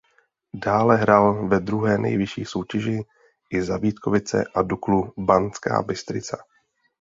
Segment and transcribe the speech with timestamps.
[0.53, 3.05] Dále hrál ve druhé nejvyšší soutěži
[3.49, 6.37] i za Vítkovice a Duklu Banská Bystrica.